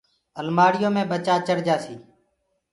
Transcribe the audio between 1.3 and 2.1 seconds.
چڙ جاسيٚ۔